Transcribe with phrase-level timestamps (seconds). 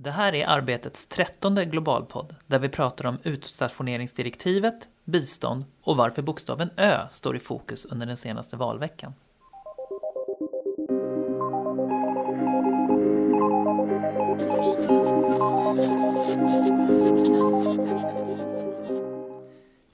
[0.00, 6.70] Det här är arbetets trettonde globalpodd där vi pratar om utstationeringsdirektivet, bistånd och varför bokstaven
[6.76, 9.14] Ö står i fokus under den senaste valveckan.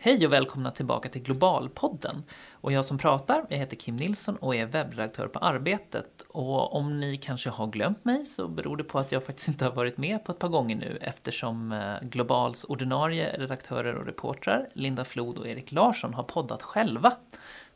[0.04, 2.24] Hej och välkomna tillbaka till Globalpodden.
[2.52, 6.24] Och jag som pratar, jag heter Kim Nilsson och är webbredaktör på Arbetet.
[6.28, 9.64] Och om ni kanske har glömt mig så beror det på att jag faktiskt inte
[9.64, 14.68] har varit med på ett par gånger nu eftersom eh, Globals ordinarie redaktörer och reportrar
[14.72, 17.12] Linda Flod och Erik Larsson har poddat själva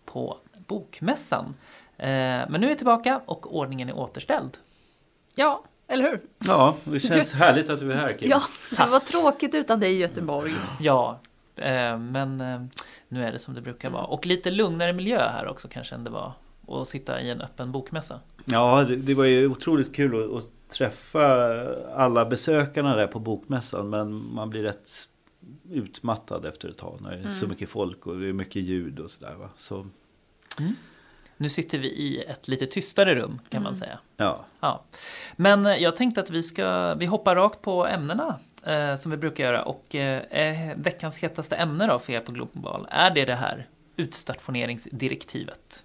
[0.04, 1.54] på Bokmässan.
[1.96, 2.06] Eh,
[2.48, 4.56] men nu är jag tillbaka och ordningen är återställd.
[5.36, 6.22] Ja, eller hur?
[6.38, 8.30] Ja, det känns härligt att du är här Kim.
[8.30, 10.54] Ja, det var tråkigt utan dig i Göteborg.
[10.80, 11.20] Ja,
[11.98, 12.62] men eh,
[13.08, 14.04] nu är det som det brukar vara.
[14.04, 16.32] Och lite lugnare miljö här också kanske än det var
[16.68, 18.20] att sitta i en öppen bokmässa.
[18.44, 21.24] Ja, det, var ju otroligt kul att, träffa
[21.94, 23.90] alla besökarna där på bokmässan.
[23.90, 24.90] Men man blir rätt
[25.70, 27.40] utmattad efter ett tag när det är mm.
[27.40, 29.48] så mycket folk och det är mycket ljud och sådär.
[29.58, 29.86] Så.
[30.58, 30.74] Mm.
[31.36, 33.62] Nu sitter vi i ett lite tystare rum kan mm.
[33.62, 33.98] man säga.
[34.16, 34.44] Ja.
[34.60, 34.84] ja.
[35.36, 38.38] Men eh, jag tänkte att vi ska, vi hoppar rakt på ämnena
[38.68, 39.62] eh, som vi brukar göra.
[39.62, 43.66] Och eh, veckans hetaste ämne då för er på Global, är det det här
[43.96, 45.84] utstationeringsdirektivet?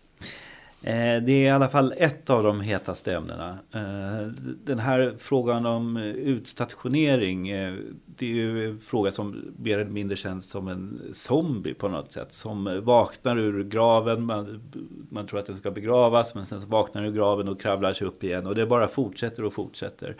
[0.85, 3.57] Eh, det är i alla fall ett av de hetaste ämnena.
[3.71, 4.27] Eh,
[4.63, 7.73] den här frågan om utstationering, eh,
[8.05, 12.11] det är ju en fråga som mer eller mindre känns som en zombie på något
[12.11, 12.33] sätt.
[12.33, 14.71] Som vaknar ur graven, man,
[15.09, 17.93] man tror att den ska begravas, men sen så vaknar den ur graven och kravlar
[17.93, 18.47] sig upp igen.
[18.47, 20.15] Och det bara fortsätter och fortsätter.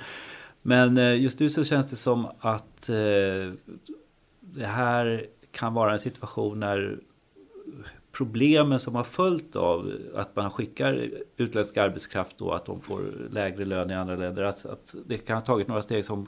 [0.66, 3.54] Men eh, just nu så känns det som att eh,
[4.40, 7.00] det här kan vara en situation när
[8.12, 13.66] problemen som har följt av att man skickar utländsk arbetskraft och att de får lägre
[13.66, 14.44] lön i andra länder.
[14.44, 16.28] Att, att det kan ha tagit några steg som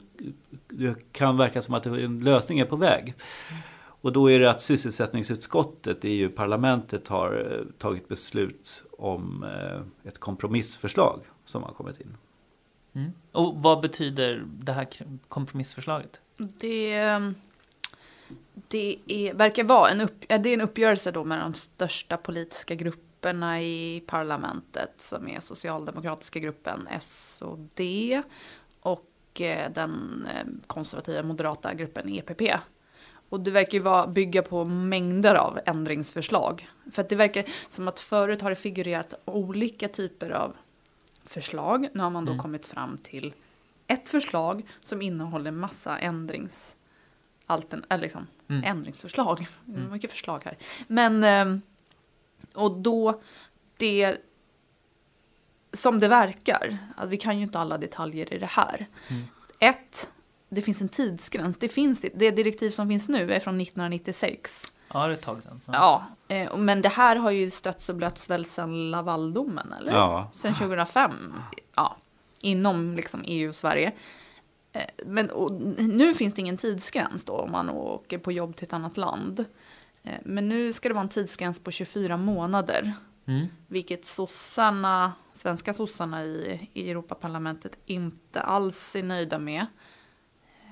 [0.68, 3.14] det kan verka som att en lösning är på väg.
[4.00, 10.18] Och då är det att sysselsättningsutskottet i EU-parlamentet har eh, tagit beslut om eh, ett
[10.18, 12.16] kompromissförslag som har kommit in.
[12.96, 13.12] Mm.
[13.32, 14.88] Och vad betyder det här
[15.28, 16.20] kompromissförslaget?
[16.36, 17.34] Det, ehm,
[18.68, 22.74] det är, verkar vara en, upp, det är en uppgörelse då med de största politiska
[22.74, 28.22] grupperna i parlamentet som är socialdemokratiska gruppen S och D
[28.80, 32.42] och eh, den ehm, konservativa moderata gruppen EPP.
[33.28, 36.68] Och det verkar ju vara, bygga på mängder av ändringsförslag.
[36.92, 40.56] För att det verkar som att förut har det figurerat olika typer av
[41.26, 41.88] förslag.
[41.92, 42.42] Nu har man då mm.
[42.42, 43.34] kommit fram till
[43.86, 46.76] ett förslag som innehåller massa ändrings...
[47.48, 48.64] Altern, eller liksom, mm.
[48.64, 49.46] ändringsförslag.
[49.68, 49.92] Mm.
[49.92, 50.58] Mycket förslag här.
[50.86, 51.24] Men...
[51.24, 51.62] Ehm,
[52.54, 53.20] och då,
[53.76, 54.16] det...
[55.72, 58.86] Som det verkar, att vi kan ju inte alla detaljer i det här.
[59.08, 59.22] Mm.
[59.58, 60.12] Ett,
[60.48, 61.56] det finns en tidsgräns.
[61.56, 64.72] Det, finns, det direktiv som finns nu är från 1996.
[64.92, 65.60] Ja, det är ett tag sedan.
[65.66, 69.92] Ja, ja eh, men det här har ju stötts och blötts väl sedan Lavaldomen, eller?
[69.92, 70.30] Ja.
[70.32, 71.34] Sen 2005.
[71.74, 71.96] Ja,
[72.40, 73.92] inom liksom EU och Sverige.
[74.72, 75.30] Eh, men
[75.78, 79.44] nu finns det ingen tidsgräns då om man åker på jobb till ett annat land.
[80.02, 82.92] Eh, men nu ska det vara en tidsgräns på 24 månader.
[83.26, 83.46] Mm.
[83.66, 89.66] Vilket sossarna, svenska sossarna i, i Europaparlamentet inte alls är nöjda med.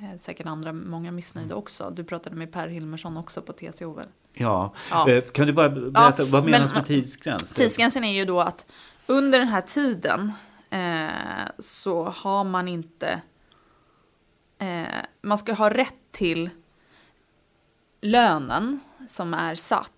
[0.03, 1.59] Eh, säkert andra, många missnöjda mm.
[1.59, 1.91] också.
[1.91, 4.07] Du pratade med Per Hilmersson också på TCO väl?
[4.33, 5.11] Ja, ja.
[5.11, 7.55] Eh, kan du bara berätta, ja, vad menas men, med tidsgräns?
[7.55, 8.67] Tidsgränsen är ju då att
[9.07, 10.33] under den här tiden
[10.71, 13.21] eh, så har man inte,
[14.59, 14.85] eh,
[15.23, 16.51] man ska ha rätt till
[18.01, 19.93] lönen som är satt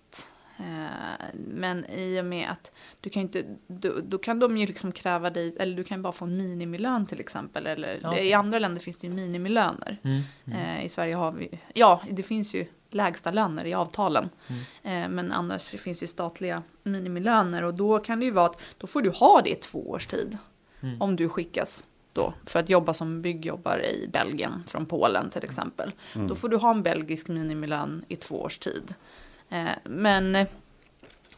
[1.33, 5.29] men i och med att du kan inte, då, då, kan de ju liksom kräva
[5.29, 7.67] dig, eller du kan bara få en minimilön till exempel.
[7.67, 8.17] Eller ja.
[8.17, 9.97] i andra länder finns det ju minimilöner.
[10.03, 10.59] Mm, mm.
[10.59, 14.29] Eh, I Sverige har vi, ja det finns ju lägsta löner i avtalen.
[14.47, 15.03] Mm.
[15.03, 18.59] Eh, men annars finns det ju statliga minimilöner och då kan det ju vara att
[18.77, 20.37] då får du ha det i två års tid.
[20.81, 21.01] Mm.
[21.01, 25.91] Om du skickas då för att jobba som byggjobbare i Belgien från Polen till exempel.
[26.15, 26.27] Mm.
[26.27, 28.93] Då får du ha en belgisk minimilön i två års tid.
[29.49, 30.45] Eh, men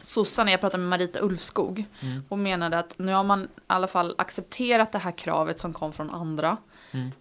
[0.01, 2.23] sossarna, jag pratade med Marita Ulfskog, mm.
[2.29, 5.93] och menade att nu har man i alla fall accepterat det här kravet som kom
[5.93, 6.57] från andra.
[6.91, 7.11] Mm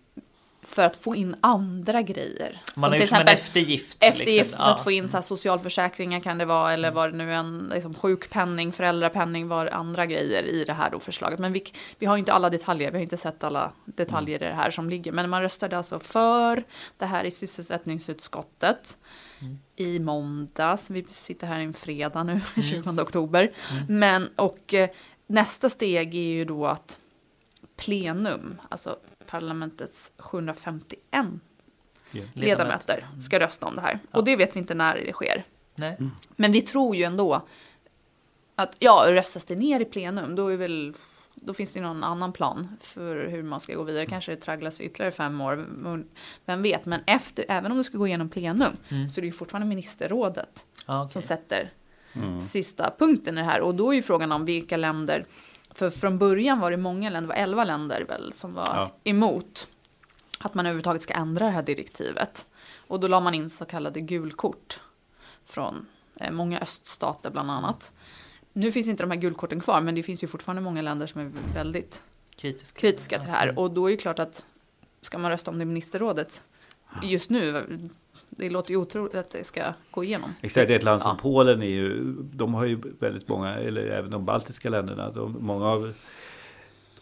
[0.69, 2.62] för att få in andra grejer.
[2.76, 3.99] Man har gjort som en eftergift.
[4.00, 4.59] Eftergift liksom.
[4.59, 6.97] för att få in så här, socialförsäkringar kan det vara, eller mm.
[6.97, 11.38] var det nu en liksom, sjukpenning, föräldrapenning, var andra grejer i det här då förslaget.
[11.38, 11.65] Men vi,
[11.99, 14.49] vi har inte alla detaljer, vi har inte sett alla detaljer mm.
[14.49, 15.12] i det här som ligger.
[15.12, 16.65] Men man röstade alltså för
[16.99, 18.97] det här i sysselsättningsutskottet
[19.41, 19.59] mm.
[19.76, 20.91] i måndags.
[20.91, 22.99] Vi sitter här en fredag nu, 20 mm.
[22.99, 23.53] oktober.
[23.70, 23.99] Mm.
[23.99, 24.88] Men, och eh,
[25.26, 26.99] nästa steg är ju då att
[27.76, 31.26] plenum, alltså parlamentets 751
[32.10, 32.22] Ja.
[32.34, 33.99] ledamöter ska rösta om det här.
[34.10, 35.44] Och det vet vi inte när det sker.
[35.75, 35.96] Nej.
[36.37, 37.46] Men vi tror ju ändå
[38.55, 40.94] att, ja, röstas det ner i plenum, då är väl
[41.34, 44.06] då finns det ju någon annan plan för hur man ska gå vidare.
[44.06, 45.66] Kanske det tragglas ytterligare fem år,
[46.44, 46.87] vem vet.
[46.87, 50.64] Men efter, även om det ska gå igenom plenum, så är det ju fortfarande ministerrådet
[50.87, 51.12] Ja, okej.
[51.12, 51.70] som sätter
[52.49, 53.60] sista punkten i det här.
[53.60, 55.26] Och då är ju frågan om vilka länder,
[55.78, 58.92] för från början var det många länder, det var elva länder väl, som var Ja.
[59.04, 59.69] emot
[60.38, 62.46] att man överhuvudtaget ska ändra det här direktivet.
[62.86, 64.80] Och då la man in så kallade gulkort
[65.44, 65.86] från
[66.20, 67.92] eh, många öststater bland annat.
[68.52, 71.20] Nu finns inte de här gulkorten kvar, men det finns ju fortfarande många länder som
[71.20, 72.02] är väldigt
[72.36, 72.76] Kritisk.
[72.78, 73.58] kritiska till det här.
[73.58, 74.44] Och då är det klart att
[75.02, 76.42] ska man rösta om det i ministerrådet
[77.02, 77.66] just nu,
[78.30, 80.30] det låter ju otroligt att det ska gå igenom.
[80.40, 81.19] Exakt, ett land som Ja.
[81.22, 85.66] Polen är ju, de har ju väldigt många, eller även de baltiska länderna, de, många
[85.66, 85.92] av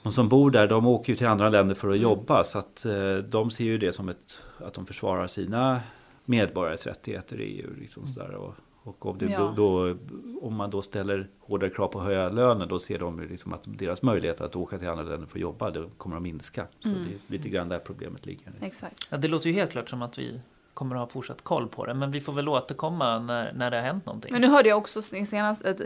[0.03, 2.45] de som bor där, de åker ju till andra länder för att jobba.
[2.45, 5.81] Så att eh, de ser ju det som ett, att de försvarar sina
[6.25, 7.71] medborgares rättigheter i EU.
[7.81, 8.35] Liksom sådär.
[8.35, 9.55] Och, och om, det, Ja.
[9.57, 9.97] då,
[10.43, 13.63] om man då ställer hårdare krav på höja lönen, då ser de ju liksom att
[13.65, 16.67] deras möjlighet att åka till andra länder för att jobba, det kommer att minska.
[16.81, 18.53] Så det är lite grann där problemet ligger.
[18.61, 19.09] Exakt.
[19.11, 20.41] Ja, det låter ju helt klart som att vi
[20.77, 21.95] kommer att ha fortsatt koll på det.
[21.95, 24.33] Men vi får väl återkomma när, när det har hänt någonting.
[24.33, 25.81] Men nu hörde jag också senast att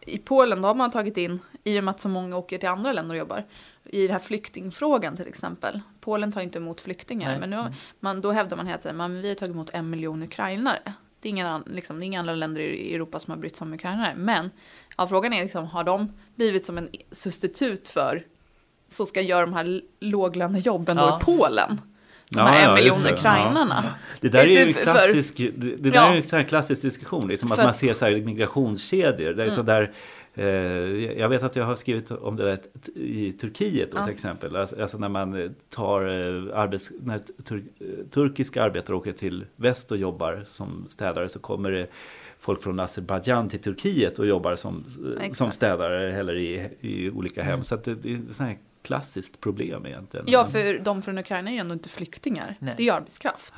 [0.00, 2.68] i Polen då har man tagit in, i och med att så många åker till
[2.68, 3.44] andra länder och jobbar,
[3.84, 5.80] i den här flyktingfrågan till exempel.
[6.00, 7.40] Polen tar inte emot flyktingar, Nej.
[7.40, 10.22] men nu, man, då hävdar man hela tiden att vi har tagit emot en miljon
[10.22, 10.78] ukrainare.
[11.20, 13.56] Det är, ingen, an- liksom, det är inga andra länder i Europa som har brytt
[13.56, 14.14] sig om ukrainare.
[14.16, 14.50] Men
[14.96, 18.24] ja, frågan är liksom, har de blivit som en substitut för
[18.88, 21.18] så ska göra de här låglönejobben då Ja.
[21.22, 21.80] i Polen?
[22.30, 23.12] De Ja, här en ja, miljon just det.
[23.14, 23.94] ukrainarna.
[24.20, 26.14] Det där är ju en klassisk, det, det där Ja.
[26.14, 27.28] är en klassisk diskussion.
[27.28, 29.32] Liksom att För- man ser så här migrationskedjor.
[29.32, 29.66] Det är så Mm.
[29.66, 29.92] där,
[30.34, 32.58] eh, jag vet att jag har skrivit om det där
[32.94, 34.04] i Turkiet då, Ja.
[34.04, 34.56] till exempel.
[34.56, 37.64] Alltså, alltså när man tar eh, arbets, när tur,
[38.10, 41.86] turkiska arbetare åker till väst och jobbar som städare så kommer det
[42.46, 45.36] folk från Azerbajdzjan till Turkiet och jobbar som, eh, Exakt.
[45.36, 47.64] som städare eller i, i olika hem.
[47.64, 50.26] Så att det, det är ett sånt här klassiskt problem egentligen.
[50.28, 52.56] Ja, för de från Ukraina är ju ändå inte flyktingar.
[52.58, 52.74] Nej.
[52.76, 53.54] Det är ju arbetskraft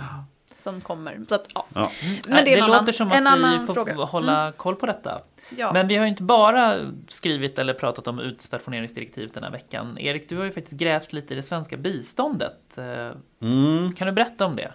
[0.56, 1.20] som kommer.
[1.28, 1.66] Så att, ja.
[1.74, 1.90] Ja.
[2.28, 3.94] Men det är en annan, låter som en att vi annan får fråga.
[3.94, 5.20] hålla koll på detta.
[5.56, 5.72] Ja.
[5.72, 9.98] Men vi har ju inte bara skrivit eller pratat om utstationeringsdirektivet den här veckan.
[9.98, 12.78] Erik, du har ju faktiskt grävt lite i det svenska biståndet.
[12.78, 13.10] Eh,
[13.40, 13.92] Mm.
[13.92, 14.72] Kan du berätta om det?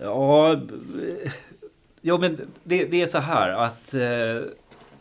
[0.00, 0.60] Ja,
[2.06, 4.00] ja men det, det är så här att eh,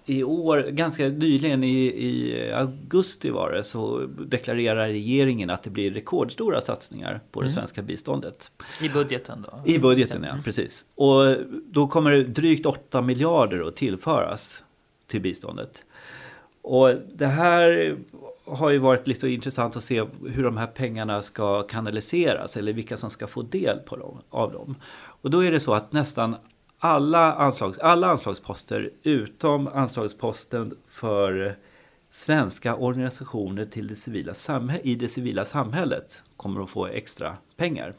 [0.08, 5.92] i år, ganska nyligen i, i augusti var det, så deklarerar regeringen att det blir
[5.92, 7.56] rekordstora satsningar på det Mm.
[7.56, 8.52] svenska biståndet.
[8.82, 9.72] I budgeten då?
[9.72, 10.86] I budgeten, ja, precis.
[10.96, 11.36] Och
[11.66, 14.64] då kommer det drygt 8 miljarder att tillföras
[15.08, 15.84] till biståndet.
[16.62, 17.96] Och det här
[18.46, 22.98] har ju varit lite intressant att se hur de här pengarna ska kanaliseras eller vilka
[22.98, 24.76] som ska få del på dem, av dem.
[25.22, 26.36] Och då är det så att nästan
[26.86, 31.56] alla, anslags, alla anslagsposter utom anslagsposten för
[32.10, 34.34] svenska organisationer till det civila
[34.84, 37.94] i det civila samhället kommer att få extra pengar.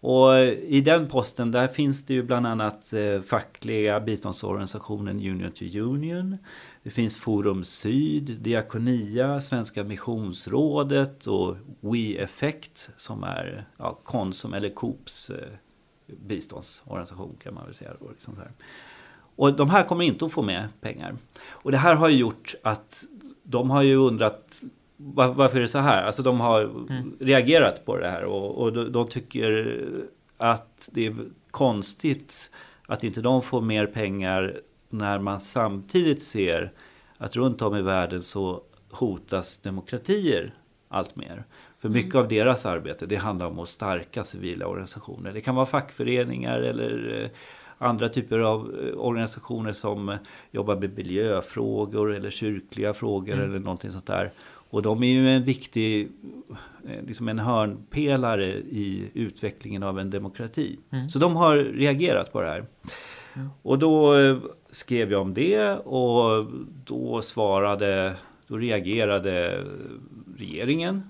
[0.00, 5.64] Och i den posten där finns det ju bland annat eh, fackliga biståndsorganisationen Union to
[5.64, 6.36] Union.
[6.82, 14.70] Det finns Forum Syd, Diakonia, Svenska Missionsrådet och We Effect som är ja, Konsum eller
[14.70, 15.48] Coops eh,
[16.06, 17.90] biståndsorganisation kan man väl säga.
[18.00, 18.50] Då, liksom så här.
[19.36, 21.16] Och de här kommer inte att få med pengar.
[21.48, 23.04] Och det här har ju gjort att
[23.42, 24.62] de har ju undrat
[24.96, 26.02] var, varför är det så här?
[26.02, 26.70] Alltså de har
[27.24, 29.84] reagerat på det här och, och de, de tycker
[30.36, 31.16] att det är
[31.50, 32.50] konstigt
[32.86, 36.72] att inte de får mer pengar när man samtidigt ser
[37.16, 40.54] att runt om i världen så hotas demokratier
[40.88, 41.44] allt mer.
[41.86, 45.32] För mycket av deras arbete det handlar om att stärka civila organisationer.
[45.32, 47.30] Det kan vara fackföreningar eller eh,
[47.78, 50.16] andra typer av eh, organisationer som eh,
[50.50, 54.32] jobbar med miljöfrågor eller kyrkliga frågor eller någonting sånt där.
[54.70, 56.08] Och de är ju en viktig,
[57.06, 60.78] liksom en hörnpelare i utvecklingen av en demokrati.
[61.10, 62.64] Så de har reagerat på det här.
[63.62, 64.14] Och då
[64.70, 66.46] skrev jag om det och
[66.84, 68.14] då svarade,
[68.46, 69.64] då reagerade
[70.36, 71.02] regeringen.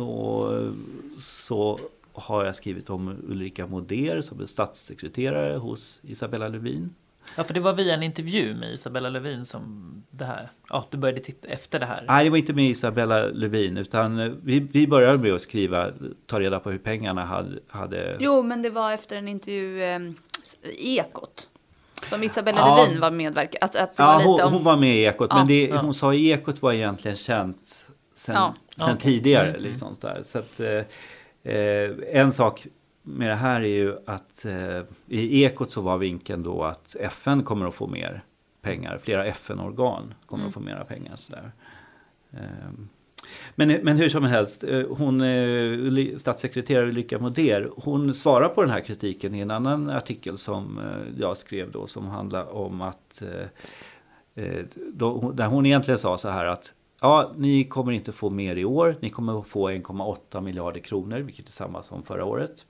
[0.00, 0.72] Och eh,
[1.18, 1.78] så
[2.12, 6.94] har jag skrivit om Ulrika Moder som är statssekreterare hos Isabella Lövin.
[7.36, 10.98] Ja, för det var via en intervju med Isabella Lövin som det här, ja, du
[10.98, 12.04] började titta efter det här.
[12.08, 15.90] Nej, det var inte med Isabella Lövin utan eh, vi, vi började med att skriva,
[16.26, 17.58] ta reda på hur pengarna hade...
[17.68, 20.00] hade Jo, men det var efter en intervju eh,
[20.62, 21.48] i Ekot.
[22.04, 22.76] Som Isabella Ja.
[22.76, 23.58] Lövin var medverkad.
[23.62, 24.52] Att, att Ja, var hon, om...
[24.52, 25.80] hon var med i Ekot, Ja, men det ja.
[25.80, 27.89] hon sa i Ekot var egentligen känt
[28.20, 28.54] sen, Ja.
[28.76, 28.98] sen Okej.
[29.00, 29.48] tidigare.
[29.48, 29.70] Mm, mm.
[29.70, 30.20] Liksom, sådär.
[30.24, 32.66] Så att, eh, eh, en sak
[33.02, 37.42] med det här är ju att eh, i Ekot så var vinkeln då att FN
[37.42, 38.22] kommer att få mer
[38.62, 38.98] pengar.
[39.02, 40.48] Flera FN-organ kommer Mm.
[40.48, 41.16] att få mera pengar.
[41.16, 41.52] Sådär.
[42.32, 42.88] Ehm,
[43.54, 48.70] Men, men hur som helst, eh, hon, eh, statssekreterare Ulrika Moder, hon svarar på den
[48.70, 50.80] här kritiken i en annan artikel som
[51.18, 53.22] jag skrev då som handlar om att
[54.34, 58.56] eh, då, där hon egentligen sa så här att ja, ni kommer inte få mer
[58.56, 62.66] i år, ni kommer få 1,8 miljarder kronor, vilket är samma som förra året.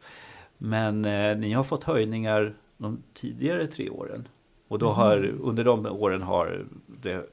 [0.59, 4.29] Men eh, ni har fått höjningar de tidigare tre åren.
[4.69, 7.27] Och då har, under de åren har det,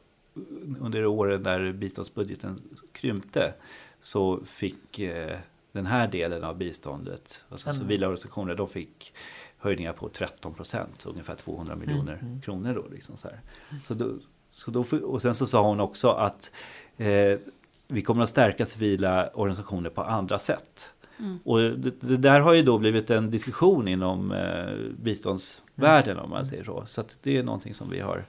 [0.80, 2.58] under åren där biståndsbudgeten
[2.92, 3.54] krympte
[4.02, 5.38] så fick eh,
[5.72, 7.80] den här delen av biståndet, alltså Mm.
[7.80, 9.14] civila organisationer, de fick
[9.58, 12.42] höjningar på 13 procent, ungefär 200 miljoner mm.
[12.42, 12.88] kronor då.
[12.96, 13.42] Liksom så här.
[13.88, 14.12] Så då,
[14.52, 16.52] så då, och sen så sa hon också att
[16.98, 17.40] eh,
[17.88, 20.92] vi kommer att stärka civila organisationer på andra sätt.
[21.20, 21.40] Mm.
[21.44, 26.46] Och det, det där har ju då blivit en diskussion inom eh, biståndsvärlden om man
[26.46, 26.84] säger så.
[26.88, 28.26] Så det är någonting som vi har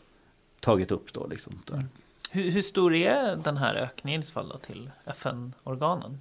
[0.60, 1.26] tagit upp då.
[1.26, 1.84] Liksom, där.
[2.30, 6.20] Hur, hur stor är den här ökningen i så fall då till FN-organen?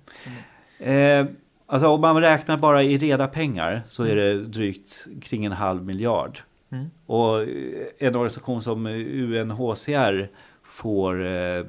[0.80, 1.25] Eh,
[1.66, 5.86] alltså om man räknar bara i reda pengar så är det drygt kring en halv
[5.86, 6.39] miljard.
[6.70, 6.86] Mm.
[7.06, 10.30] Och eh, en organisation som UNHCR
[10.63, 11.66] får, eh,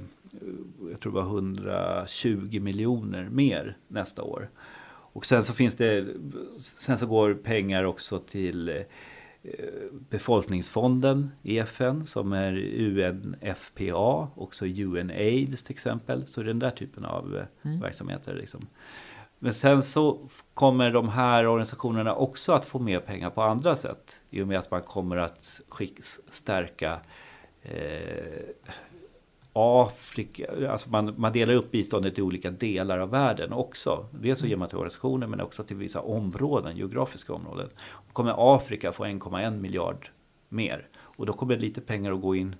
[0.90, 4.50] jag tror det var 120 miljoner mer nästa år.
[5.12, 6.06] Och sen så finns det,
[6.58, 8.84] sen så går pengar också till eh,
[10.10, 16.26] befolkningsfonden i FN som är UNFPA, också UNAIDS till exempel.
[16.26, 17.80] Så den där typen av eh, Mm.
[17.80, 18.34] verksamheter.
[18.34, 18.66] Liksom.
[19.38, 24.20] Men sen så kommer de här organisationerna också att få mer pengar på andra sätt.
[24.30, 25.60] I och med att man kommer att
[26.28, 27.00] stärka
[27.62, 28.42] eh,
[29.52, 34.06] Afrika, alltså man, man delar upp biståndet i olika delar av världen också.
[34.20, 37.68] Dels så ger man till organisationer men också till vissa områden, geografiska områden.
[38.06, 40.08] Då kommer Afrika få 1,1 miljard
[40.48, 40.88] mer.
[40.98, 42.56] Och då kommer lite pengar att gå in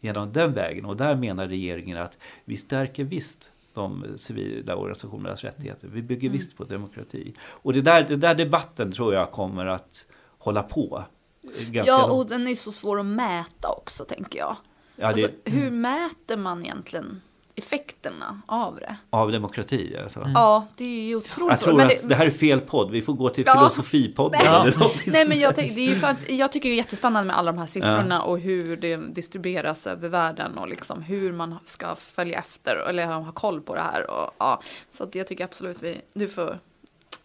[0.00, 0.84] genom den vägen.
[0.84, 5.88] Och där menar regeringen att vi stärker visst de civila organisationernas rättigheter.
[5.88, 6.38] Vi bygger Mm.
[6.38, 7.34] visst på demokrati.
[7.40, 10.06] Och det där, det där debatten tror jag kommer att
[10.38, 11.04] hålla på.
[11.58, 14.56] Ganska Ja, och den är så svår att mäta också tänker jag.
[15.02, 17.22] Ja, det, Alltså, hur mäter man egentligen
[17.54, 18.96] effekterna av det?
[19.10, 19.96] av demokrati.
[20.02, 20.30] Alltså.
[20.34, 22.14] Ja, det är ju otroligt Jag tror Men att det...
[22.14, 22.90] här är fel podd.
[22.90, 23.52] Vi får gå till Ja.
[23.54, 24.40] filosofipodden.
[24.44, 24.72] Nej.
[25.06, 27.58] Nej men jag, det är för att, jag tycker det är jättespännande med alla de
[27.58, 32.76] här siffrorna och hur det distribueras över världen och liksom hur man ska följa efter
[32.88, 34.10] eller ha koll på det här.
[34.10, 36.58] Och, ja, så att jag tycker absolut vi, du får,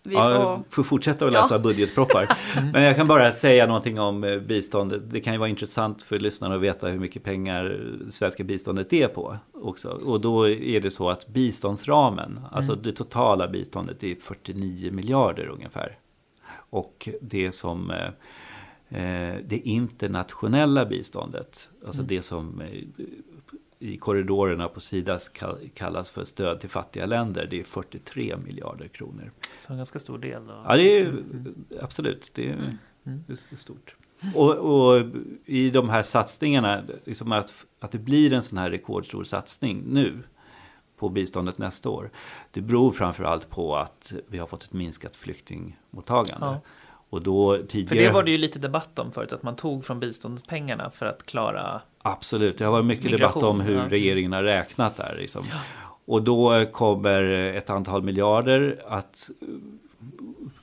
[0.08, 1.60] vi Ja, får, jag får fortsätta att läsa Ja.
[1.60, 2.30] budgetproppar.
[2.74, 5.02] Men jag kan bara säga någonting om eh, biståndet.
[5.12, 9.08] Det kan ju vara intressant för lyssnarna att veta hur mycket pengar svenska biståndet är
[9.08, 9.38] på.
[9.54, 9.90] Också.
[9.90, 15.98] Och då är det så att biståndsramen, alltså det totala biståndet är 49 miljarder ungefär.
[16.70, 18.08] Och det som eh,
[18.90, 22.62] eh, det internationella biståndet, alltså det som
[23.80, 28.88] i korridorerna på Sida kall- kallas för stöd till fattiga länder, det är 43 miljarder
[28.88, 29.32] kronor.
[29.60, 30.46] Så en ganska stor del.
[30.48, 30.62] Då.
[30.66, 31.14] Ja, det är
[31.82, 32.32] absolut.
[32.36, 33.24] Det är, Mm.
[33.28, 33.96] är stort.
[34.36, 35.06] Och, och
[35.46, 40.24] i de här satsningarna, liksom att, att det blir en sån här rekordstor satsning nu
[40.98, 42.10] på biståndet nästa år.
[42.52, 46.46] Det beror framförallt på att vi har fått ett minskat flyktingmottagande.
[46.46, 46.62] Ja.
[47.10, 48.08] Och då För tidigare...
[48.08, 51.26] det var det ju lite debatt om förut, att man tog från biståndspengarna för att
[51.26, 51.82] klara...
[52.02, 53.90] Absolut, det har varit mycket Migration, debatt om hur ja.
[53.90, 55.16] regeringen har räknat där.
[55.20, 55.44] Liksom.
[56.06, 59.30] Och då kommer ett antal miljarder att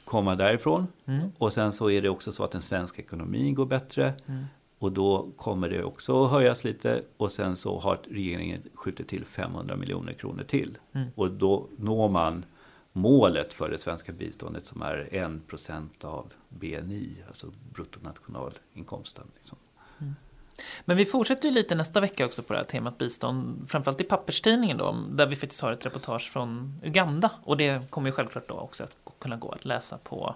[0.05, 0.87] komma därifrån.
[1.07, 1.29] Mm.
[1.39, 4.13] Och sen så är det också så att den svenska ekonomin går bättre.
[4.27, 4.45] Mm.
[4.79, 7.03] Och då kommer det också höjas lite.
[7.17, 10.79] Och sen så har regeringen skjutit till 500 miljoner kronor till.
[10.93, 11.09] Mm.
[11.15, 12.45] Och då når man
[12.97, 19.25] målet för det svenska biståndet som är 1% av BNI, alltså bruttonationalinkomsten.
[19.35, 19.59] Liksom.
[20.85, 24.05] Men vi fortsätter ju lite nästa vecka också på det här temat bistånd, framförallt i
[24.05, 27.31] papperstidningen då, där vi faktiskt har ett reportage från Uganda.
[27.45, 30.35] Och det kommer ju självklart då också att kunna gå att läsa på,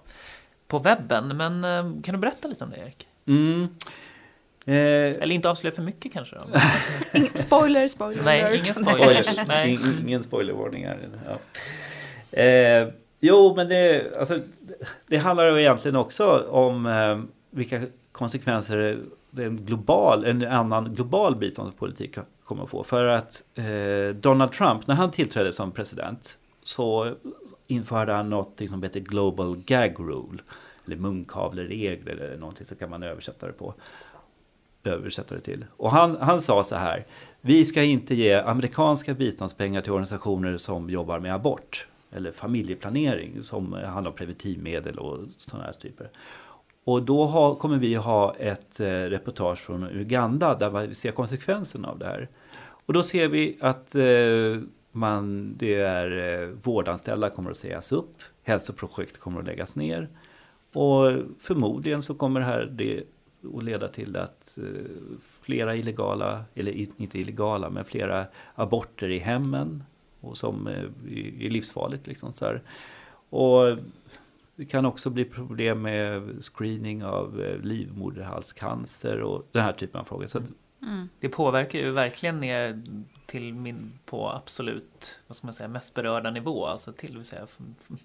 [0.66, 1.36] på webben.
[1.36, 3.08] Men eh, kan du berätta lite om det Erik?
[3.26, 3.62] Mm.
[4.64, 6.36] Eh, Eller inte avslöja för mycket kanske?
[7.34, 8.22] Spoiler, spoiler.
[8.24, 9.22] Nej, spoiler.
[9.22, 9.46] Spoilers.
[9.48, 9.72] Nej.
[9.72, 11.08] In- Ingen spoilervarning här.
[11.26, 11.36] Ja.
[12.30, 12.88] Eh,
[13.20, 14.38] jo, men det, alltså,
[15.06, 17.18] det handlar ju egentligen också om eh,
[17.50, 17.80] vilka
[18.12, 18.98] konsekvenser
[19.38, 22.84] en, global, en annan global biståndspolitik kommer att få.
[22.84, 27.14] För att eh, Donald Trump, när han tillträdde som president, så
[27.66, 30.42] införde han något som heter Global Gag Rule.
[30.86, 33.74] Eller munkavleregler eller någonting så kan man översätta det på.
[34.84, 35.64] översätta det till.
[35.76, 37.06] Och han, han sa så här,
[37.40, 43.72] vi ska inte ge amerikanska biståndspengar till organisationer som jobbar med abort eller familjeplanering som
[43.72, 46.10] handlar om preventivmedel och sådana här typer.
[46.84, 51.88] Och då har, kommer vi ha ett eh, reportage från Uganda där vi ser konsekvenserna
[51.88, 52.28] av det här.
[52.86, 58.22] Och då ser vi att eh, man, det är eh, vårdanställda kommer att sägas upp,
[58.42, 60.08] hälsoprojekt kommer att läggas ner.
[60.74, 63.04] Och förmodligen så kommer det här det
[63.56, 64.64] att leda till att eh,
[65.42, 69.84] flera illegala, eller inte illegala, men flera aborter i hemmen
[70.20, 70.82] och som eh,
[71.44, 72.06] är livsfarligt.
[72.06, 72.62] Liksom så här.
[73.30, 73.78] Och
[74.56, 80.04] det kan också bli problem med screening av eh, livmoderhalscancer och den här typen av
[80.04, 80.26] frågor.
[80.26, 80.50] Så att,
[80.82, 81.08] mm.
[81.20, 82.82] Det påverkar ju verkligen ner
[83.26, 87.46] till min, på absolut, vad ska man säga, mest berörda nivå, alltså till vill säga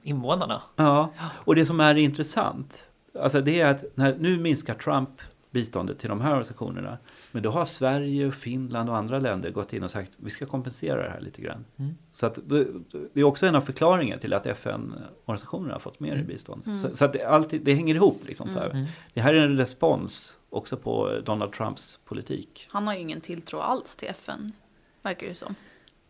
[0.01, 0.62] invånarna.
[0.75, 2.88] Ja, och det som är intressant,
[3.20, 6.98] alltså det är att när, nu minskar Trump biståndet till de här organisationerna.
[7.34, 11.04] Men då har Sverige, Finland och andra länder gått in och sagt vi ska kompensera
[11.04, 11.66] det här lite grann.
[11.78, 11.98] Mm.
[12.13, 12.40] Så att
[13.13, 16.24] det är också en av förklaringarna till att FN-organisationerna har fått mer mm.
[16.24, 16.62] i bistånd.
[16.66, 16.78] Mm.
[16.78, 18.22] Så, så, att det, alltid, det hänger ihop.
[18.25, 18.70] Liksom, så här.
[18.70, 18.86] Mm.
[19.13, 22.68] Det här är en respons också på Donald Trumps politik.
[22.72, 24.52] Han har ju ingen tilltro alls till FN,
[25.02, 25.56] verkar det som.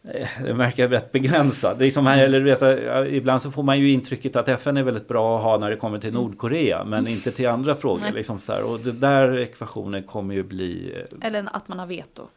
[0.04, 1.78] Eh, det verkar rätt begränsad.
[1.78, 4.84] Det är som här, eller vet, ibland så får man ju intrycket att FN är
[4.84, 6.22] väldigt bra att ha när det kommer till mm.
[6.22, 8.12] Nordkorea men inte till andra frågor.
[8.12, 8.64] Liksom så här.
[8.64, 11.04] Och det där ekvationen kommer ju bli...
[11.12, 12.28] Eh, eller att man har veto.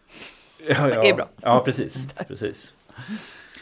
[0.68, 0.86] Ja, ja.
[0.86, 1.28] Det är bra.
[1.40, 2.06] Ja, precis.
[2.28, 2.74] precis.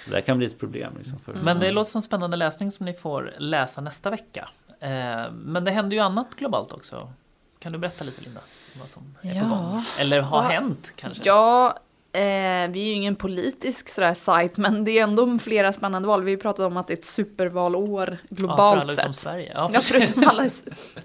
[0.05, 0.93] Så det kan bli ett problem.
[0.99, 1.33] Liksom för...
[1.33, 4.49] Men det låter som spännande läsning som ni får läsa nästa vecka.
[4.81, 7.13] Eh, men det händer ju annat globalt också.
[7.59, 8.41] Kan du berätta lite Linda?
[8.81, 9.43] Vad som är ja.
[9.43, 9.85] på gång?
[9.99, 10.49] Eller har ja.
[10.49, 11.23] hänt kanske?
[11.25, 11.79] Ja,
[12.15, 16.23] Eh, vi är ju ingen politisk sådär sajt, men det är ändå flera spännande val.
[16.23, 19.17] Vi pratade om att det är ett supervalår globalt ja, sett.
[19.17, 19.53] Sverige.
[19.55, 20.45] Ja, ja, förutom alla.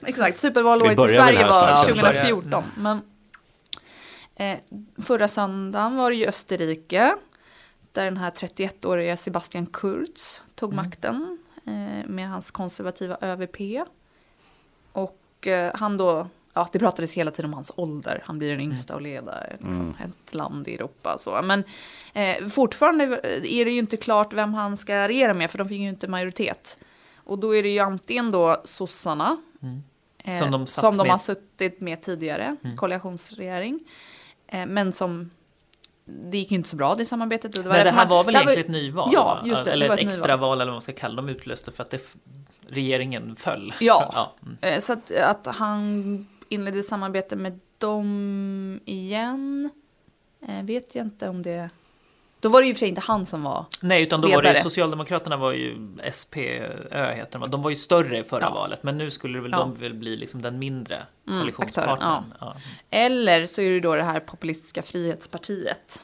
[0.05, 2.63] exakt, supervalåret i Sverige var 2014.
[2.77, 3.01] Men,
[4.35, 4.57] eh,
[5.01, 7.15] förra söndagen var det ju Österrike,
[7.91, 10.85] där den här 31-åriga Sebastian Kurz tog mm.
[10.85, 13.57] makten eh, med hans konservativa ÖVP.
[14.91, 18.23] Och eh, han då ja, det pratades hela tiden om hans ålder.
[18.25, 19.95] Han blir den yngsta att leda liksom, mm.
[20.05, 21.17] ett land i Europa.
[21.17, 21.41] Så.
[21.41, 21.63] Men
[22.13, 23.03] eh, fortfarande
[23.43, 26.07] är det ju inte klart vem han ska regera med, för de fick ju inte
[26.07, 26.77] majoritet.
[27.15, 29.83] Och då är det ju antingen då sossarna, mm.
[30.17, 32.77] eh, som de, som de har suttit med tidigare, mm.
[32.77, 33.79] koalitionsregering.
[34.47, 35.29] Eh, men som
[36.05, 37.53] det gick ju inte så bra det samarbetet.
[37.53, 39.09] Det, var Nej, det här var väl egentligen ett nyval?
[39.13, 39.71] Ja, just det.
[39.71, 41.27] Eller det ett, ett extraval eller vad man ska kalla det.
[41.27, 42.15] De utlöste för att det,
[42.67, 43.73] regeringen föll.
[43.79, 44.35] Ja, ja.
[44.63, 44.81] Mm.
[44.81, 49.69] Så att, att han inledde samarbete med dem igen.
[50.47, 51.69] Eh, vet jag inte om det...
[52.39, 54.45] Då var det ju för sig inte han som var Nej, utan då ledare.
[54.45, 57.49] var det Socialdemokraterna var ju SPÖ heter de.
[57.49, 58.53] De var ju större förra ja.
[58.53, 59.57] valet, men nu skulle väl ja.
[59.57, 60.95] de väl bli liksom den mindre
[61.27, 62.33] mm, koalitionspartnern.
[62.39, 62.55] Ja.
[62.89, 66.01] Eller så är det då det här populistiska Frihetspartiet.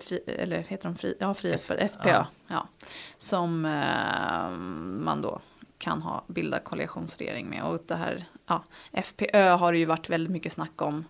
[0.00, 2.24] Fri, eller heter de fri, ja, Frihetspartiet, FPÖ.
[2.48, 2.68] Ja.
[3.18, 4.50] Som eh,
[5.04, 5.40] man då
[5.78, 7.62] kan ha bilda koalitionsregering med.
[7.62, 11.04] Och det här, ja, FPÖ har det ju varit väldigt mycket snack om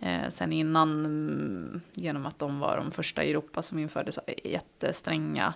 [0.00, 4.20] eh, sen innan mm, genom att de var de första i Europa som införde så
[4.44, 5.54] jättestränga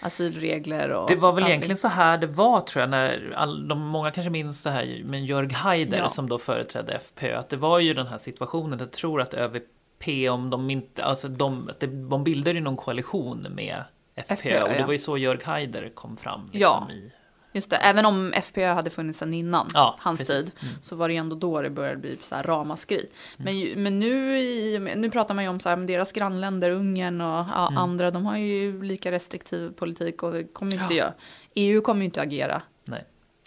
[0.00, 0.90] asylregler.
[0.90, 1.50] Och det var väl all...
[1.50, 5.02] egentligen så här det var tror jag, när all, de, många kanske minns det här
[5.04, 6.08] med Jörg Haider ja.
[6.08, 10.30] som då företrädde FPÖ, att det var ju den här situationen, jag tror att ÖVP,
[10.30, 11.70] om de inte, alltså de,
[12.10, 16.16] de bildade ju någon koalition med FPÖ och det var ju så Jörg Haider kom
[16.16, 16.94] fram liksom, ja.
[16.94, 17.12] i
[17.54, 20.54] Just det, även om FPÖ hade funnits sedan innan ja, hans precis.
[20.54, 20.74] tid mm.
[20.82, 23.06] så var det ändå då det började bli så här ramaskri.
[23.38, 23.70] Mm.
[23.72, 27.68] Men, men nu, nu pratar man ju om så här, deras grannländer, Ungern och ja,
[27.68, 27.78] mm.
[27.78, 30.98] andra, de har ju lika restriktiv politik och det kommer inte ja.
[30.98, 31.14] göra.
[31.54, 32.62] EU kommer ju inte agera.
[32.84, 33.04] Nej.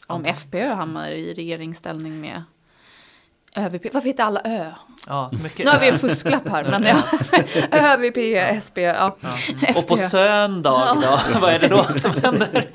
[0.07, 2.43] Om FPÖ hamnar i regeringsställning med
[3.57, 4.71] ÖVP, varför heter alla Ö?
[5.07, 7.03] Ja, mycket nu har vi en fusklapp här, men ja.
[7.93, 8.17] ÖVP,
[8.65, 9.17] SP, ja.
[9.19, 9.73] ja.
[9.75, 12.69] Och på söndag då, vad är det då som händer?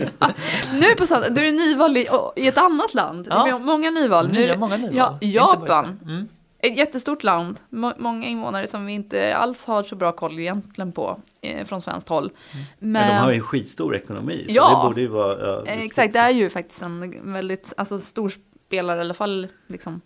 [0.81, 3.27] nu på söndag, då är det nyval i, i ett annat land.
[3.31, 3.45] Ja.
[3.45, 4.33] Det är många nyval.
[4.33, 4.97] Nya, många nyval.
[4.97, 5.99] Ja, Japan.
[6.05, 6.29] Mm.
[6.59, 7.61] Ett jättestort land,
[7.97, 12.09] många invånare som vi inte alls har så bra koll egentligen på eh, från svenskt
[12.09, 12.25] håll.
[12.25, 12.65] Mm.
[12.79, 15.47] Men, Men, de har ju en skitstor ekonomi, så ja, det borde ju vara...
[15.47, 18.33] Ja, exakt, det är ju faktiskt en väldigt alltså, stor
[18.67, 20.01] spelare i alla fall liksom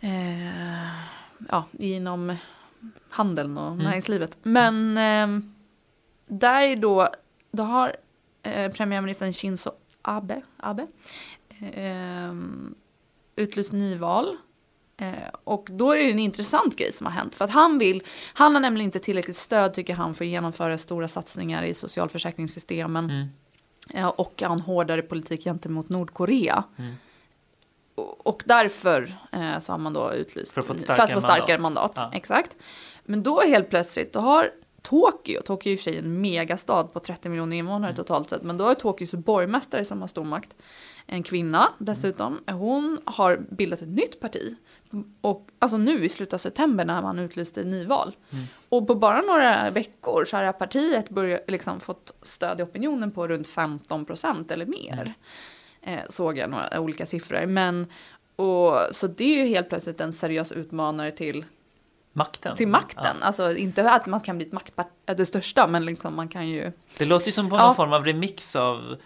[0.00, 0.88] eh,
[1.48, 2.36] ja, inom
[3.08, 3.78] handeln och mm.
[3.78, 4.38] näringslivet.
[4.42, 5.42] Men eh,
[6.26, 7.08] där då,
[7.50, 7.96] då har
[8.42, 9.70] eh, premiärministern Shinzo
[10.02, 10.86] Abe, Abe
[11.72, 12.34] eh,
[13.36, 14.36] utlyst nyval.
[14.96, 15.12] Eh,
[15.44, 17.34] och då är det en intressant grej som har hänt.
[17.34, 18.02] För att han vill,
[18.34, 23.04] han har nämligen inte tillräckligt stöd tycker han för att genomföra stora satsningar i socialförsäkringssystemen.
[23.04, 23.28] Mm.
[23.90, 26.64] Eh, och en hårdare politik gentemot Nordkorea.
[26.76, 26.94] Mm
[28.28, 31.14] och därför eh, så har man då utlyst För att få ett för att starkare
[31.14, 31.96] få starkare mandat.
[31.96, 32.10] mandat.
[32.12, 32.18] Ja.
[32.18, 32.56] Exakt.
[33.04, 34.50] Men då helt plötsligt, då har
[34.82, 38.42] Tokyo, Tokyo är i och för sig en megastad på 30 miljoner invånare totalt sett,
[38.42, 40.56] men då har Tokyos borgmästare som har stor makt,
[41.06, 44.56] en kvinna dessutom, hon har bildat ett nytt parti.
[45.20, 48.16] Och alltså nu i slutet av september när man utlyste nyval.
[48.68, 52.62] Och på bara några veckor så har det här partiet börjat, liksom, fått stöd i
[52.62, 55.14] opinionen på runt 15 procent eller mer.
[55.82, 57.46] Eh, såg jag några olika siffror.
[57.46, 57.86] Men,
[58.38, 61.44] och, så det är ju helt plötsligt en seriös utmanare till
[62.12, 62.56] Makten.
[62.56, 63.16] till makten.
[63.22, 66.72] Alltså inte att man kan bli ett maktparti, det största, men liksom man kan ju...
[66.98, 67.66] Det låter ju som på Ja.
[67.66, 68.96] någon form av remix av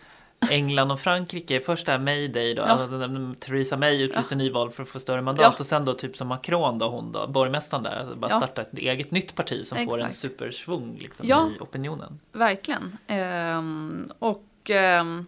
[0.50, 1.60] England och Frankrike.
[1.60, 2.66] Först det här Mayday då, Ja.
[2.68, 5.60] alltså, Theresa May utlyste nyval för att få större mandat Ja.
[5.60, 8.36] och sen då typ som Macron då, hon då, borgmästaren där, alltså bara Ja.
[8.36, 10.14] starta ett eget nytt parti som får en Exakt.
[10.16, 11.48] supersvung liksom, Ja.
[11.56, 12.20] i opinionen.
[12.32, 12.96] Verkligen.
[13.06, 15.26] Ehm, och ehm,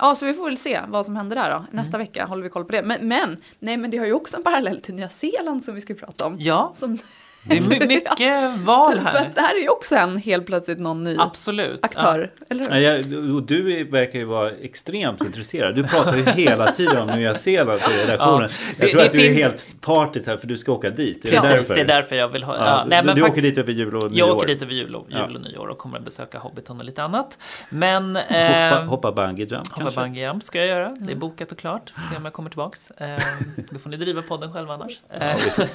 [0.00, 1.64] ja, så vi får väl se vad som händer där då.
[1.70, 2.06] Nästa Mm.
[2.06, 2.82] vecka håller vi koll på det.
[2.82, 5.80] Men, men, nej, men det har ju också en parallell till Nya Zeeland som vi
[5.80, 6.36] ska prata om.
[6.40, 6.98] Ja, Som,
[7.42, 9.26] det är my- mycket val för här.
[9.26, 11.78] att det här är ju också en helt plötsligt någon ny Absolut.
[11.84, 12.30] aktör.
[12.48, 12.80] Eller hur?
[12.80, 13.04] Ja, jag,
[13.44, 15.74] du verkar ju vara extremt intresserad.
[15.74, 18.48] Du pratar ju hela tiden om Nya Zeeland på redaktionen.
[18.52, 20.72] Ja, det- jag tror det att du är finns- helt partisk här för du ska
[20.72, 21.24] åka dit.
[21.24, 22.56] Är Precis, det det är därför jag vill ha...
[22.56, 24.18] Ja, Ja, nej, du men du fakt- åker dit över jul och nyår.
[24.28, 25.26] jag åker dit över jul och, Ja.
[25.26, 27.38] jul och nyår och kommer att besöka Hobbiton och lite annat.
[27.70, 28.16] Men...
[28.16, 30.00] Hoppa, ehm, hoppa bungee jump Hoppa kanske?
[30.00, 30.96] bungee jump ska jag göra.
[31.00, 31.90] Det är bokat och klart.
[31.96, 32.90] Får se om jag kommer tillbaks.
[32.90, 33.18] Eh,
[33.70, 35.00] då får ni driva podden själva annars.
[35.10, 35.36] Eh, Det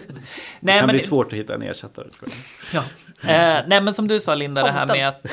[0.59, 2.09] nej, kan men, bli svårt att hitta en ersättare.
[2.09, 2.31] tror
[2.73, 2.83] jag.
[3.23, 3.29] ja.
[3.29, 4.97] eh, nej, men som du sa Linda, det här Tomten.
[4.97, 5.25] med att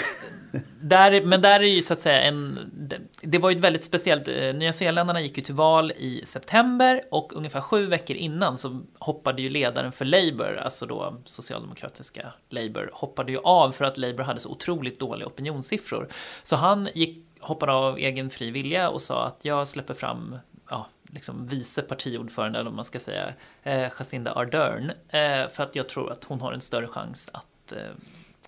[0.80, 2.70] där, men där är ju så att säga en...
[2.72, 4.28] Det, det var ju ett väldigt speciellt...
[4.28, 8.82] Eh, Nya Zeeländarna gick ju till val i september och ungefär sju veckor innan så
[8.98, 14.24] hoppade ju ledaren för Labour, alltså då socialdemokratiska Labour, hoppade ju av för att Labour
[14.24, 16.08] hade så otroligt dåliga opinionssiffror.
[16.42, 20.38] Så han gick, hoppade av egen fri vilja och sa att jag släpper fram
[20.70, 25.76] ja, liksom vice partiordförande, eller vad man ska säga, eh, Jacinda Ardern, eh, för att
[25.76, 27.92] jag tror att hon har en större chans att, eh,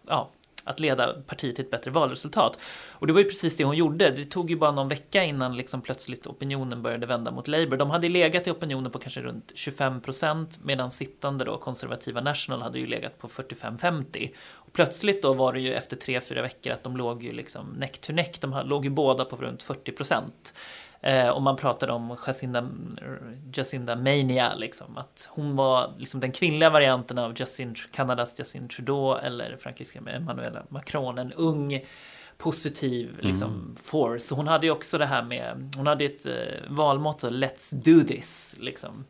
[0.07, 0.31] ja,
[0.65, 2.59] att leda partiet till ett bättre valresultat.
[2.89, 4.11] Och det var ju precis det hon gjorde.
[4.11, 7.77] Det tog ju bara någon vecka innan liksom plötsligt opinionen började vända mot Labour.
[7.77, 12.63] De hade legat i opinionen på kanske runt 25 procent medan sittande då konservativa National
[12.63, 14.31] hade ju legat på 45-50.
[14.53, 17.67] Och plötsligt då var det ju efter tre fyra veckor att de låg ju liksom
[17.67, 18.41] neck to neck.
[18.41, 20.55] De låg ju båda på runt 40 procent.
[21.05, 22.69] Eh, och man pratade om Jacinda,
[23.55, 29.17] Jacinda Mania, liksom, att hon var liksom den kvinnliga varianten av Justin, Kanadas Justin Trudeau
[29.19, 31.85] eller frankrika Emmanuel Macron, en ung
[32.39, 34.21] positiv liksom, force.
[34.27, 36.33] Så hon hade ju också det här med, hon hade ett eh,
[36.69, 39.05] valmotto, Let's do this, liksom.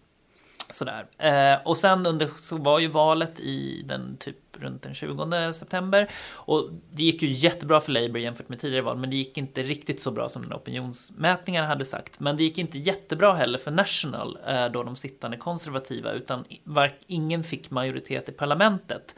[0.71, 1.07] Sådär.
[1.19, 6.11] Eh, och sen under, så var ju valet i den typ runt den 20 september.
[6.33, 9.63] Och det gick ju jättebra för Labour jämfört med tidigare val, men det gick inte
[9.63, 12.21] riktigt så bra som den opinionsmätningarna hade sagt.
[12.21, 16.93] Men det gick inte jättebra heller för National, eh, då de sittande konservativa, utan var,
[17.07, 19.15] ingen fick majoritet i parlamentet.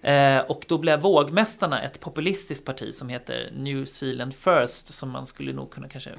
[0.00, 5.26] Eh, och då blev vågmästarna ett populistiskt parti som heter New Zealand First, som man
[5.26, 6.10] skulle nog kunna kanske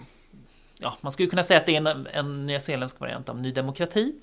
[0.83, 4.13] Ja, man skulle kunna säga att det är en, en nyzeeländsk variant av Ny Demokrati.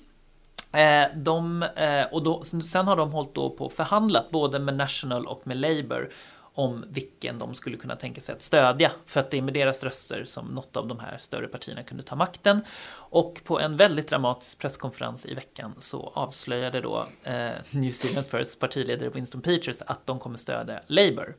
[0.71, 4.75] Eh, de, eh, och då, sen har de hållit då på och förhandlat både med
[4.75, 6.11] National och med Labour
[6.53, 8.91] om vilken de skulle kunna tänka sig att stödja.
[9.05, 12.03] För att det är med deras röster som något av de här större partierna kunde
[12.03, 12.61] ta makten.
[12.91, 18.59] Och på en väldigt dramatisk presskonferens i veckan så avslöjade då eh, New Zealand First
[18.59, 21.35] partiledare Winston Peters att de kommer stödja Labour.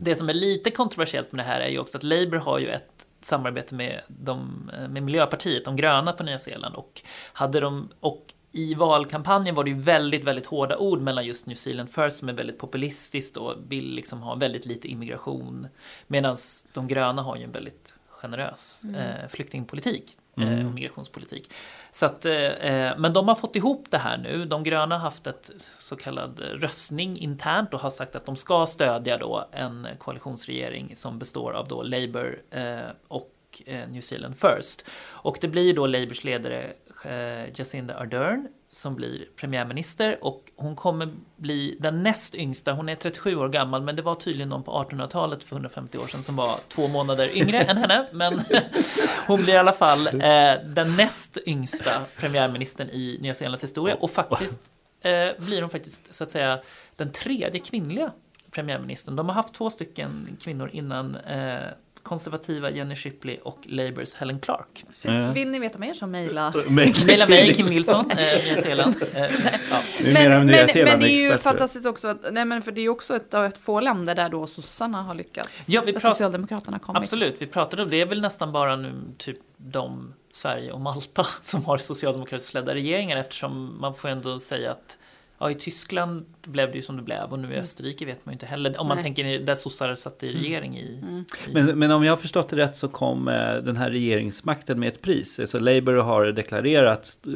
[0.00, 2.68] Det som är lite kontroversiellt med det här är ju också att Labour har ju
[2.68, 6.74] ett samarbete med, de, med Miljöpartiet, de gröna på Nya Zeeland.
[6.74, 11.46] Och, hade de, och i valkampanjen var det ju väldigt, väldigt hårda ord mellan just
[11.46, 15.66] New Zealand First som är väldigt populistiskt och vill liksom ha väldigt lite immigration.
[16.06, 16.36] Medan
[16.72, 21.50] de gröna har ju en väldigt generös eh, flyktingpolitik eh, och migrationspolitik.
[21.90, 24.44] Så att, eh, eh, men de har fått ihop det här nu.
[24.44, 28.66] De gröna har haft ett så kallad röstning internt och har sagt att de ska
[28.66, 33.30] stödja då en koalitionsregering som består av då Labour eh, och
[33.66, 34.84] eh, New Zealand First.
[35.10, 36.72] Och det blir då Labours ledare
[37.04, 42.94] Eh, Jacinda Ardern som blir premiärminister och hon kommer bli den näst yngsta, hon är
[42.94, 46.36] 37 år gammal men det var tydligen någon på 1800-talet för 150 år sedan som
[46.36, 48.40] var två månader yngre än henne men
[49.26, 54.10] hon blir i alla fall eh, den näst yngsta premiärministern i Nya Zeelands historia och
[54.10, 54.60] faktiskt
[55.00, 56.60] eh, blir hon faktiskt så att säga
[56.96, 58.12] den tredje kvinnliga
[58.50, 59.16] premiärministern.
[59.16, 61.68] De har haft två stycken kvinnor innan eh,
[62.04, 64.84] konservativa Jenny Shipley och Labours Helen Clark.
[64.90, 65.30] Så Ja.
[65.32, 66.54] Vill ni veta mer så mejla.
[66.68, 68.94] Mejla Maila mig, Kim Nilsson, eh, Nya Zeeland.
[69.14, 69.30] Eh,
[69.70, 69.80] ja.
[70.04, 73.34] Men, det är ju fantastiskt också, att, nej men för det är ju också ett
[73.34, 75.68] av ett få länder där då sossarna har lyckats.
[75.68, 77.02] Ja, vi pratar- Socialdemokraterna kommit.
[77.02, 78.00] Absolut, vi pratade om det.
[78.00, 83.16] är väl nästan bara nu typ de Sverige och Malta som har socialdemokratiskt ledda regeringar
[83.16, 84.98] eftersom man får ändå säga att
[85.44, 87.60] Ja, i Tyskland blev det ju som det blev och nu i mm.
[87.60, 88.80] Österrike vet man ju inte heller.
[88.80, 89.04] Om man Nej.
[89.04, 90.42] tänker där sossar satt i mm.
[90.42, 91.24] regering i, mm.
[91.48, 91.52] i...
[91.52, 94.88] Men, men, om jag har förstått det rätt så kom eh, den här regeringsmakten med
[94.88, 95.40] ett pris.
[95.40, 97.32] Alltså Labour har deklarerat, eh,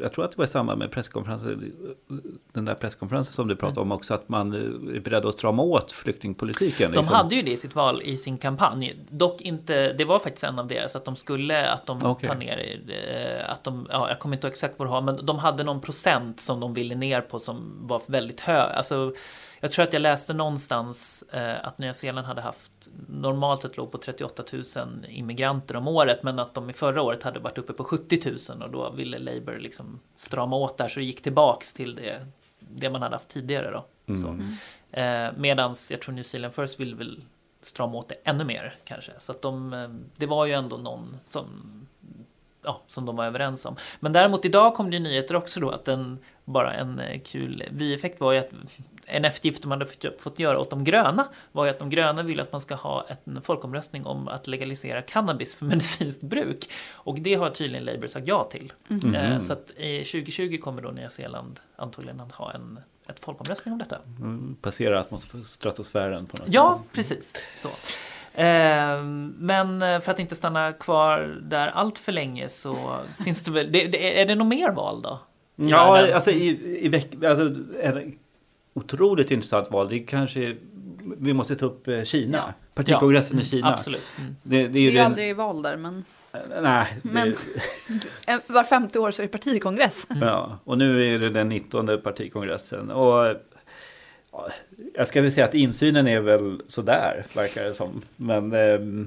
[0.00, 1.72] jag tror att det var i samband med presskonferensen,
[2.52, 3.92] den där presskonferensen som du pratade mm.
[3.92, 4.52] om också, att man
[4.94, 6.90] är beredd att strama åt flyktingpolitiken.
[6.92, 7.16] De liksom.
[7.16, 8.96] hade ju det i sitt val, i sin kampanj.
[9.10, 12.30] Dock inte, det var faktiskt en av deras, att de skulle, att de okay.
[12.30, 15.26] tar ner, eh, att de, ja, jag kommer inte ihåg exakt vad det har, men
[15.26, 18.72] de hade någon procent som de ville ner på som var väldigt hög.
[18.72, 19.14] Alltså,
[19.60, 22.72] jag tror att jag läste någonstans eh, att Nya Zeeland hade haft
[23.08, 24.64] normalt sett låg på 38 000
[25.08, 28.62] immigranter om året men att de i förra året hade varit uppe på 70 000
[28.62, 32.26] och då ville Labour liksom strama åt där så det gick tillbaks till det,
[32.58, 33.70] det man hade haft tidigare.
[33.70, 33.84] Då.
[34.14, 34.56] Mm.
[34.90, 37.24] Eh, medans jag tror New Zealand First vill väl
[37.62, 39.12] strama åt det ännu mer kanske.
[39.18, 41.46] Så att de, eh, det var ju ändå någon som
[42.64, 43.76] ja, som de var överens om.
[44.00, 47.64] Men däremot idag kom det ju nyheter också då att en, bara en eh, kul
[47.72, 48.50] bieffekt var ju att
[49.06, 49.86] en eftergift de hade
[50.18, 53.06] fått göra åt de gröna var ju att de gröna vill att man ska ha
[53.24, 56.70] en folkomröstning om att legalisera cannabis för medicinskt bruk.
[56.92, 58.72] Och det har tydligen Labour sagt ja till.
[58.90, 59.14] Mm.
[59.14, 59.42] Mm.
[59.42, 63.98] Så att 2020 kommer då Nya Zeeland antagligen att ha en ett folkomröstning om detta.
[64.18, 65.04] Mm, passera
[65.44, 66.86] stratosfären på något ja, sätt.
[66.86, 67.34] Ja, precis.
[67.56, 67.68] Så.
[68.34, 73.50] Ehm, men eh, för att inte stanna kvar där allt för länge så finns det
[73.50, 75.20] väl, det, det, är det något mer val då?
[75.68, 78.14] Ja, alltså i, i veck, alltså, en
[78.74, 79.88] otroligt intressant val.
[79.88, 80.56] Det kanske,
[81.18, 82.38] vi måste ta upp eh, Kina.
[82.38, 82.52] Ja.
[82.74, 83.72] Partikongressen ja, i Kina.
[83.72, 84.02] Absolut.
[84.18, 84.36] Mm.
[84.42, 86.04] Det, det, är ju det är aldrig val där, men...
[86.32, 86.86] Eh, nej.
[87.02, 87.34] Men
[88.46, 90.06] var femte år så är det partikongress.
[90.10, 90.28] Mm.
[90.28, 92.90] Ja, och nu är det den 19 partikongressen.
[92.90, 93.36] Och
[94.94, 98.02] jag ska väl säga att insynen är väl sådär, verkar det som.
[98.16, 99.06] Men eh,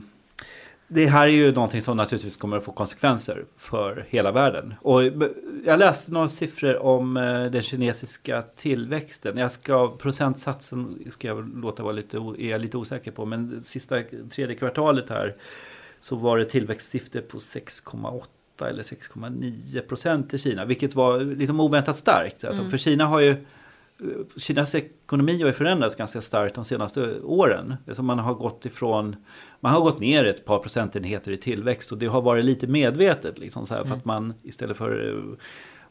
[0.88, 4.74] det här är ju någonting som naturligtvis kommer att få konsekvenser för hela världen.
[4.82, 5.04] Och
[5.66, 9.38] jag läste några siffror om eh, den kinesiska tillväxten.
[9.38, 14.02] Jag ska, procentsatsen ska jag låta vara lite, är jag lite osäker på, men sista
[14.30, 15.36] tredje kvartalet här
[16.00, 18.24] så var det tillväxtsiffror på 6,8
[18.60, 22.44] eller 6,9 procent i Kina, vilket var liksom oväntat starkt.
[22.44, 22.72] Alltså, mm.
[22.72, 23.36] För Kina har ju
[24.38, 27.76] Kinas ekonomi har ju förändrats ganska starkt de senaste åren.
[27.88, 29.16] Alltså man har gått ifrån,
[29.60, 33.40] man har gått ner ett par procentenheter i tillväxt och det har varit lite medvetet.
[33.40, 33.92] Liksom så här, mm.
[33.92, 35.24] För att man istället för,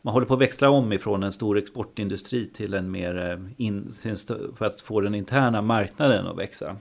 [0.03, 3.91] man håller på att växla om ifrån en stor exportindustri till en mer, eh, in,
[4.57, 6.77] för att få den interna marknaden att växa.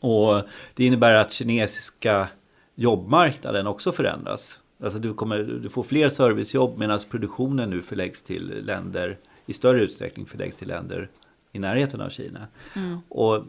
[0.00, 0.42] Och
[0.74, 2.28] det innebär att kinesiska
[2.74, 4.58] jobbmarknaden också förändras.
[4.82, 9.18] Alltså du, kommer, du får fler servicejobb medan produktionen nu förläggs till länder
[9.50, 11.08] i större utsträckning förläggs till länder
[11.52, 12.46] i närheten av Kina.
[12.76, 12.98] Mm.
[13.08, 13.44] Och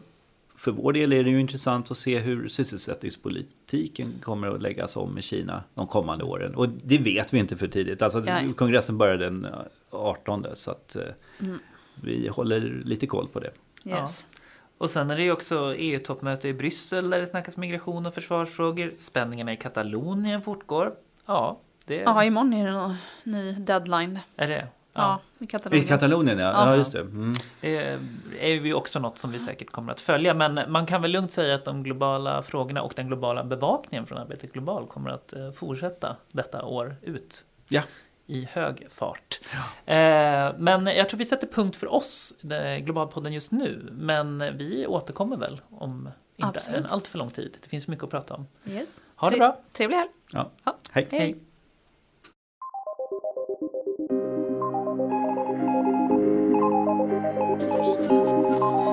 [0.56, 5.18] för vår del är det ju intressant att se hur sysselsättningspolitiken kommer att läggas om
[5.18, 6.54] i Kina de kommande åren.
[6.54, 8.02] Och det vet vi inte för tidigt.
[8.02, 8.40] Alltså, ja.
[8.56, 9.46] Kongressen börjar den
[9.90, 11.02] 18 så att eh,
[11.40, 11.58] mm.
[11.94, 13.50] vi håller lite koll på det.
[13.84, 14.26] Yes.
[14.30, 14.38] Ja.
[14.78, 18.92] Och sen är det ju också EU-toppmöte i Bryssel där det snackas migration och försvarsfrågor.
[18.96, 20.94] Spänningarna i Katalonien fortgår.
[21.26, 21.96] Ja, det...
[21.96, 24.18] Ja, imorgon är det någon ny deadline.
[24.36, 24.68] Är det?
[24.92, 25.84] Ja, i Katalonien.
[25.84, 26.52] I Katalonien, ja.
[26.52, 26.70] ja.
[26.70, 27.00] ja just det.
[27.00, 27.32] Mm.
[27.60, 27.98] det.
[28.40, 30.34] är ju också något som vi säkert kommer att följa.
[30.34, 34.18] Men man kan väl lugnt säga att de globala frågorna och den globala bevakningen från
[34.18, 37.44] Arbetet Global kommer att eh, fortsätta detta år ut.
[37.68, 37.82] Ja.
[38.26, 39.40] I hög fart.
[39.52, 39.94] Ja.
[39.94, 42.34] Eh, men jag tror vi sätter punkt för oss,
[42.80, 43.88] Globalpodden just nu.
[43.92, 46.80] Men vi återkommer väl om inte Absolut.
[46.80, 47.56] en allt för lång tid.
[47.62, 48.46] Det finns mycket att prata om.
[48.66, 49.00] Yes.
[49.16, 49.60] Ha det bra.
[49.72, 50.10] Trevlig helg.
[50.32, 50.50] Ja.
[50.64, 50.76] ja.
[50.90, 51.08] Hej.
[51.10, 51.36] Hej.